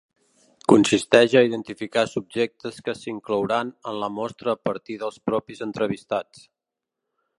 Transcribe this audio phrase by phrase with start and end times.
[0.71, 6.47] Consisteix a identificar subjectes que s'inclouran en la mostra a partir dels propis entrevistats.